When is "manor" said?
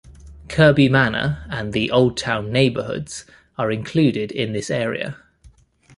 0.89-1.45